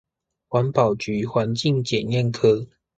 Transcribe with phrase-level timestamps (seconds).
[0.49, 2.65] 環保局環境檢驗科